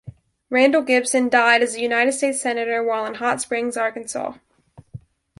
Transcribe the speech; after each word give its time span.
Randall 0.49 0.81
Gibson 0.81 1.29
died 1.29 1.61
as 1.61 1.75
a 1.75 1.79
United 1.79 2.13
States 2.13 2.41
senator 2.41 2.83
while 2.83 3.05
in 3.05 3.13
Hot 3.13 3.39
Springs, 3.39 3.77
Arkansas. 3.77 4.35